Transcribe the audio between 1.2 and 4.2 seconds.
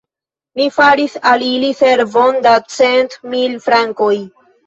al ili servon da cent mil frankoj!